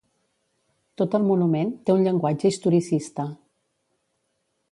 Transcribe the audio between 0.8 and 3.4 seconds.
Tot el monument té un llenguatge historicista.